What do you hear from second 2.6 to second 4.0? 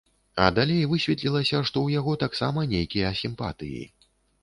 нейкія сімпатыі.